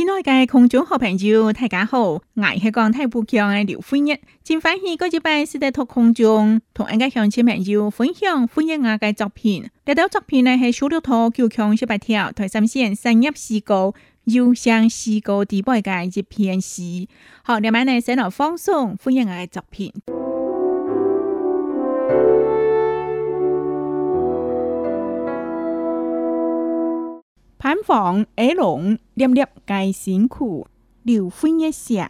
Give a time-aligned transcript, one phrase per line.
[0.00, 2.22] 亲爱的空中好朋友，大家好，我
[2.58, 9.68] 是讲台富强的刘飞日，今日喺呢一礼拜四喺空中同大家乡亲朋友分享分享我的作品。
[9.84, 13.92] 这条作品呢系小鸟图，九强十八条，台三线三一四哥，
[14.24, 17.06] 腰上四哥第八嘅一片诗。
[17.44, 19.92] 好，夜晚呢先来放松，欢迎我的作品。
[27.70, 30.66] Hán phỏng ế lộn, điềm điệp cài xính khủ,
[31.04, 32.08] điều phi nhé xạ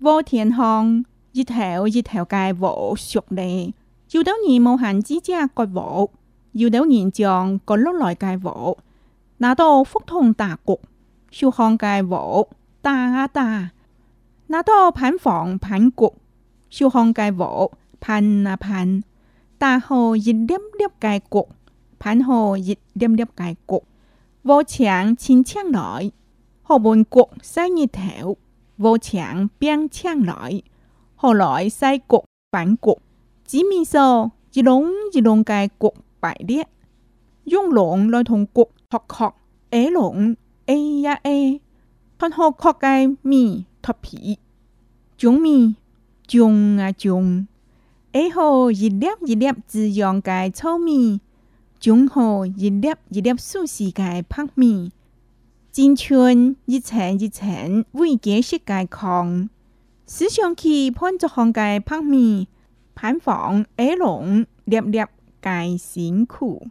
[0.00, 1.02] Vô thiền hong
[1.32, 3.70] dì thèo dì thèo cài vỗ sụp đề,
[4.08, 6.08] dù đấu nhìn màu hành chí cha coi vỗ,
[6.54, 8.76] dù đấu nhìn tròn có lúc loại cài vỗ,
[9.38, 10.80] nà tô phúc thông tà cục,
[11.32, 12.46] siêu hong cài vỗ,
[12.82, 13.68] ta á ta,
[14.48, 16.16] nà tô phản phỏng phản cục,
[16.70, 19.00] siêu hong cài vỗ, phản à phán,
[19.58, 21.48] ta hồ dì điếp điếp cài cục,
[21.98, 23.82] 盤後熱黏黏嘅焗，
[24.44, 26.12] 鍋腸千青來，
[26.66, 28.38] 學門焗西熱頭，
[28.78, 30.62] 鍋腸變青來，
[31.16, 32.98] 後來西焗反焗，
[33.44, 36.68] 紫米素一籠一籠嘅焗排列，
[37.44, 39.32] 用籠來同焗托殼
[39.70, 41.60] ，A 籠 A 呀 A，
[42.16, 44.38] 盤後殼嘅米托皮，
[45.16, 45.74] 種米
[46.28, 47.48] 種啊種
[48.12, 51.20] ，A 後一粒一粒滋養嘅糙米。
[51.80, 54.90] 种好一粒一粒树世界的柏米，
[55.70, 59.48] 青春一层一层为建设界扛。
[60.04, 62.48] 思想器盼着红盖柏米，
[62.96, 64.98] 盘放耳聋粒粒
[65.40, 66.66] 皆辛苦。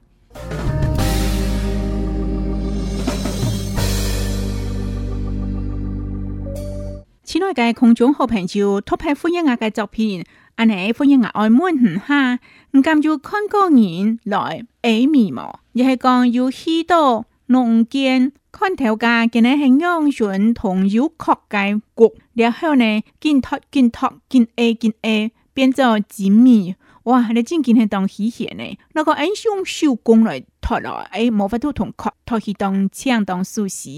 [7.23, 10.25] 亲爱的空中好朋友，托拍欢迎我的作品。
[10.57, 12.39] 阿你放只牙外门唔哈，
[12.71, 27.27] 唔敢要乾果盐来解味味，又系讲要稀多浓碱，乾条架佢哋系用酸同油曲解焗，然后呢，见脱见脱见下见下，变咗纸味，哇！
[27.31, 28.63] 你真系当起先呢？
[28.93, 33.89] 那个英雄手工嚟脱落，诶，冇法同同曲脱起当枪当寿司，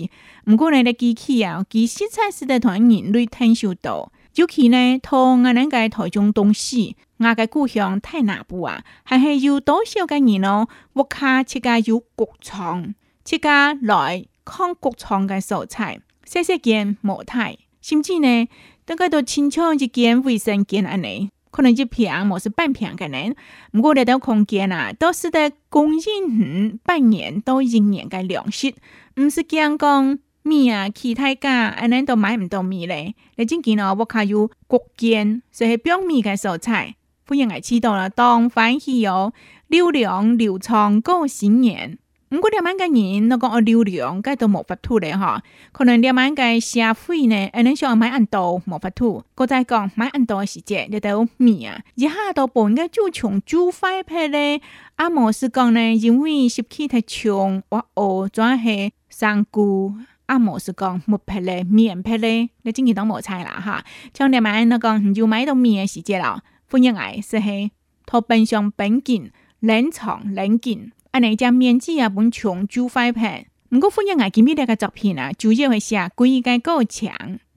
[0.49, 4.11] 唔过你哋机器啊，机器菜式嘅团人类睇受到。
[4.39, 8.85] 尤其呢，同我南界台中东西，我个故乡太南部啊！
[9.03, 10.69] 还是有多少个人咯？
[10.93, 12.95] 我卡吃介有谷仓，
[13.25, 13.49] 吃介
[13.81, 18.47] 来扛谷仓嘅蔬菜，细细见冇太，甚至呢，
[18.85, 23.35] 等介到清仓一间卫生间安内，可能一瓶或是半瓶嘅呢。
[23.73, 28.73] 不过呢，到空间啊，都是得供应你半年到一年嘅粮食，
[29.19, 30.17] 唔是健讲。
[30.43, 33.13] 米啊，其他，安尼都买毋到米咧。
[33.35, 36.95] 你最近哦，我睇有国建所以表米嘅食材，
[37.27, 39.33] 佢又系起到啦当反气哦，
[39.67, 41.97] 流量流畅过新年。
[42.29, 45.37] 唔过两万个人，那个流量该都冇发脱咧，吼，
[45.71, 49.25] 可能两万嘅社会呢，阿你想买按道冇发脱。
[49.47, 54.61] 再讲买按道嘅时节，就有米啊，一下到半该就长就快平咧。
[54.97, 59.95] 阿摩是讲呢，因为食气太重，我哦转系生菇。
[60.29, 63.83] 啊，莫是讲木拍嘞、免拍嘞，你真个当莫猜啦哈！
[64.13, 67.71] 像你卖那个你就买到面的时节咯，欢迎来是嘿，
[68.05, 69.31] 托冰箱冰紧
[69.61, 73.47] 冷藏冷紧，啊，你将面纸啊本长就快拍。
[73.71, 77.11] 不过欢迎来见面那个作品啊，主要会写关于个构强，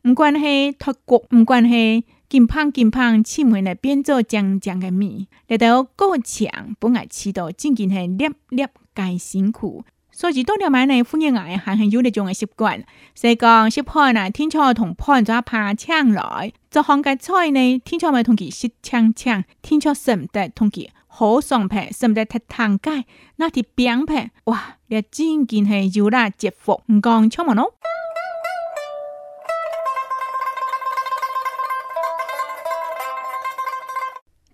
[0.05, 6.51] 唔关系托国，唔关系金胖金胖，出门来变做将将的面，来到构强，
[6.81, 9.85] 本来吃到真个是粒粒皆辛苦。
[10.15, 12.85] 所以当年买内夫人的爱，还汉有那种的习惯，
[13.15, 23.05] 西讲西盘呢，天朝同盘做阿婆，呛来做行盖菜内天朝买同记十呛呛，天朝省得同记好双排，省得太汤街，
[23.37, 27.55] 那提饼排哇，连真见系有啦，绝活，唔讲错莫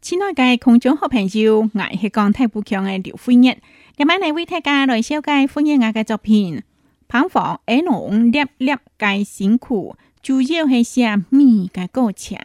[0.00, 3.60] 亲爱的空中好朋友，我是江太不强的刘夫燕。
[3.98, 6.62] 今日喺大家加嚟写解《婚姻家》这篇，
[7.08, 12.38] 贫坊矮农粒粒嘅辛苦，主要系写米嘅高墙，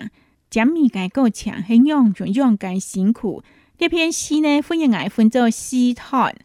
[0.50, 3.44] 讲米嘅高墙系用怎样嘅辛苦。
[3.78, 6.36] 这篇诗呢，欢迎我分做四段，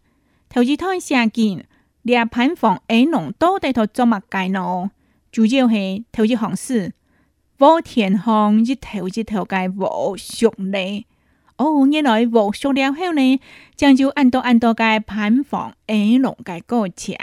[0.50, 1.64] 头一段写紧
[2.02, 4.90] 粒盘房矮农到底头做乜盖苦，
[5.32, 6.92] 主要是投资方式，
[7.56, 11.02] 冇天荒，一头一头盖无熟呢。
[11.58, 13.40] 哦，原来剥熟了后呢，
[13.74, 17.14] 将就按到按到个盘放，诶，弄个够强。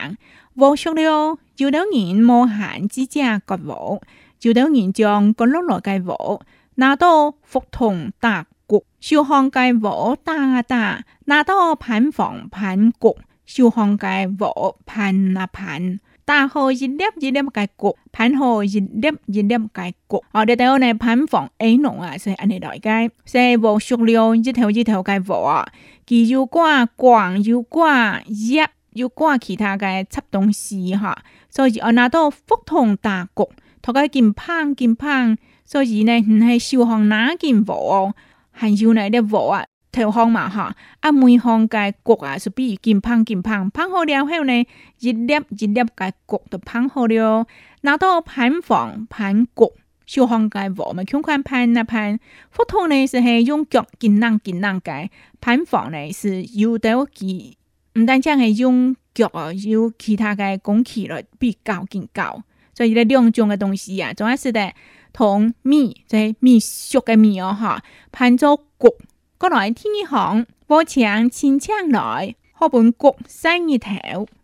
[0.58, 4.02] 剥熟了，就等人摸闲增加个剥，
[4.38, 6.42] 就等人将个落落个剥
[6.76, 13.16] 拿到富同大国，修行个剥大大，拿到盘房盘国，
[13.46, 16.00] 修行个剥盘啊盘。
[16.26, 20.24] 大号一粒一粒嘅谷，盘号一粒一粒嘅谷。
[20.32, 25.66] 哦，即系我呢盘房啲农啊，所以尼呢袋是无熟料一条一条嘅啊。
[26.06, 31.16] 既又挂光，又挂叶，又挂其他嘅七东西哈。
[31.48, 33.52] 所以我拿到腹痛大谷，
[33.84, 38.12] 佢个紧胖紧胖，所以呢唔系少放哪件哦，
[38.50, 39.64] 还有呢啲禾啊。
[40.04, 40.70] 头方嘛，吼
[41.00, 44.60] 啊眉方界骨啊，是比如胖劲胖，胖好了后呢，
[45.00, 47.46] 一粒一粒界骨就胖好了。
[47.82, 49.74] 拿到盘房盘骨，
[50.06, 52.20] 小方界骨咪轻轻盘啊盘。
[52.54, 55.10] 不同呢是系用脚劲硬劲硬界
[55.40, 57.58] 盘房呢，是用到其
[57.94, 62.44] 唔单止系用脚啊，有其他嘅工具了比较劲高。
[62.74, 64.76] 所以呢两种嘅东西啊，总要是咧
[65.14, 67.82] 同面即系面熟嘅哦，哈！
[68.12, 68.94] 盘咗骨。
[69.38, 73.94] 过来天一行，我想先穿来，後本谷西意头，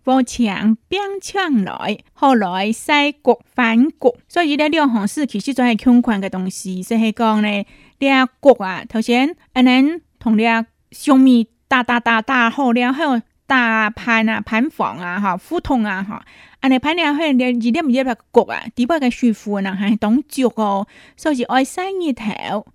[0.04, 2.92] 我想边穿来，后来西
[3.22, 7.66] 谷反谷，所以呢两行事其实都係相关嘅东西，即係呢，呢
[7.98, 13.22] 个谷啊，头先，阿你同啲上面打打打打好了后。
[13.48, 16.24] 打板啊、板房啊、哈、互通啊、哈，
[16.62, 18.62] 安尼板了後，你點解唔入個啊？
[18.74, 20.88] 底部个舒服嗱係挡住哦。
[21.18, 22.32] 所以愛生意头，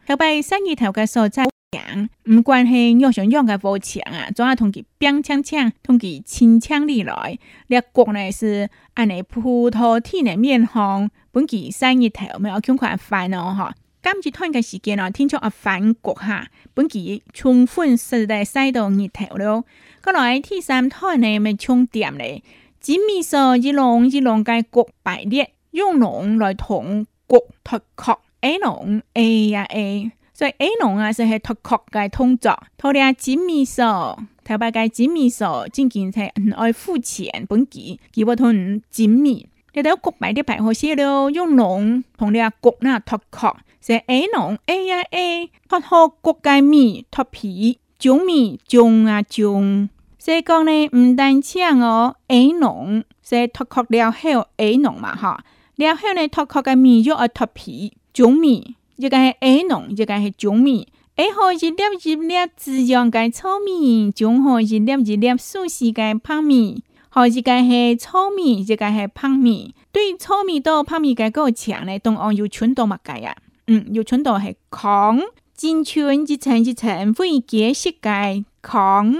[0.06, 1.42] 後背生意头嘅時候就。
[1.70, 7.38] 讲唔管系，要想用嘅无器啊，总要同佢兵枪枪，同佢清枪嚟来。
[7.68, 13.70] 呢国呢是按尼葡萄天诶面红，本期生意头咪要尽快翻咯，吼。
[14.02, 19.64] 今次趁嘅时间哦，天朝啊反国哈，本期充分时代赛道日头了。
[20.02, 22.40] 嗰来第三胎呢咪充电咧，
[22.80, 30.12] 只咪说一龙一龙嘅国排列，用龙来同国脱壳哎龙诶呀诶。
[30.36, 35.30] 所以 A 農啊，就係脱壳嘅通作，同啲阿紙米头摆白嘅紙米
[35.70, 39.48] 真经見係爱付钱本期，佢要同你紙米。
[39.72, 49.88] 你睇下谷米啲白開水了，用农同啲阿谷脱壳，就 A 農 A 啊 A，脱好国嘅米脱皮种米种啊种。
[50.18, 54.18] 所以讲呢，唔但止哦 A 農，所以脱壳了后
[54.58, 55.42] A 農嘛，哈，
[55.76, 58.76] 了后呢脱壳嘅米要脱皮种米。
[58.96, 60.88] 一个是矮农，一个是种米。
[61.16, 66.82] 矮禾一粒一粒滋养个糙米，种禾一粒一粒舒适个胖米。
[67.10, 69.74] 何一间是糙米，一个是胖米？
[69.92, 73.34] 对糙米到胖米该个墙咧，当然有选多嘛该呀。
[73.68, 75.20] 嗯，有选多系糠，
[75.54, 79.14] 进全一层一层分解食该糠。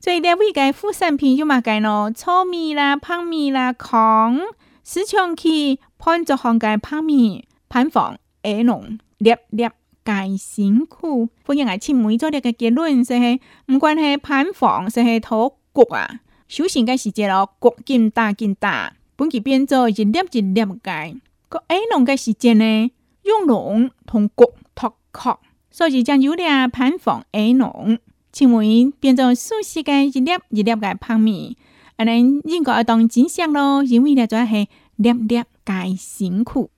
[0.00, 4.40] 所以咧，会该副产品就嘛该咯，糙米啦、胖米啦、糠。
[4.84, 8.98] 市场去判断何个胖米、膨放矮农。
[9.22, 9.68] 粒粒
[10.02, 11.28] 皆辛苦。
[11.44, 16.20] 欢迎我签每组粒嘅结论，就系唔管系盘房，就系土局啊。
[16.48, 21.16] 首先嘅是借个局劲大劲大，本期变做一粒一粒界。
[21.50, 22.90] 个矮农嘅时间呢，
[23.24, 25.38] 用龙同谷脱壳，
[25.70, 27.98] 所以将有俩盘房矮农，
[28.32, 31.54] 称为变做熟悉嘅一粒一粒嘅盘面，
[31.96, 36.70] 阿你应该当真相咯，因为呢就系粒粒皆辛苦。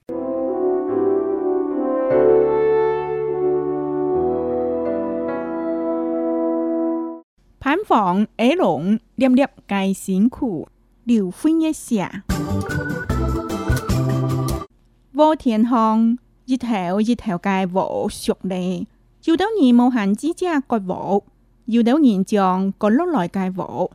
[7.62, 10.66] Phán phỏng ế lộn, điềm điệp cài xính khủ,
[11.04, 12.10] điều phi nhé xả.
[15.12, 16.16] Vô thiền hòn,
[16.46, 18.80] dịch theo dịch theo cài vỗ sụp đề.
[19.22, 21.22] Dù đấu nhìn mô hành chí cha coi vỗ,
[21.66, 23.90] dù đấu nhìn tròn có lúc loại cài vỗ.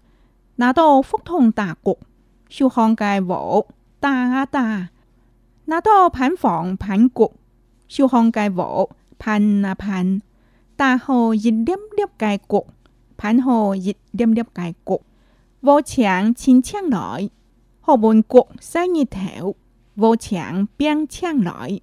[0.58, 2.00] Nà tô phúc thông tà cục,
[2.50, 3.66] siêu hòn cài vỗ,
[4.02, 4.88] ta ta.
[5.68, 7.36] Nà tô phán phỏng phán cục,
[7.90, 9.76] siêu hòn cài vỗ, phán à
[10.78, 12.68] Ta hồ dịch điếp điếp cài cục,
[13.18, 15.00] 盤後熱點點解局，
[15.64, 17.32] 和牆千牆來，
[17.82, 19.56] 何文局西熱頭，
[19.98, 21.82] 和牆變牆來，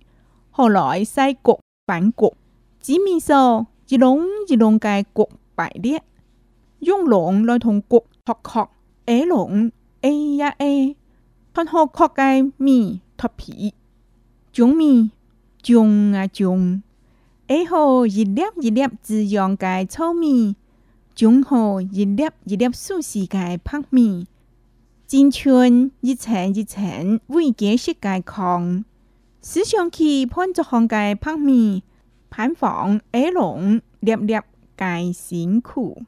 [0.53, 2.33] 後來西局反局，
[2.81, 6.00] 紙面上一籠一籠嘅局排列，
[6.79, 8.69] 用籠來同局拓殼
[9.07, 9.73] ，A 籠
[10.03, 10.97] A 一 A，
[11.53, 13.75] 盤後殼嘅面脱皮，
[14.53, 15.11] 種面
[15.61, 16.81] 種啊種
[17.49, 20.55] ，A 後一粒一粒字樣嘅糙米。
[21.14, 24.26] 种好一粒一粒素世界的柏米，
[25.06, 28.85] 青春一层一层为建设界康，
[29.40, 31.83] 思想起盼着红的柏面，
[32.30, 34.35] 盼望爱龙粒粒
[34.76, 36.02] 皆辛苦。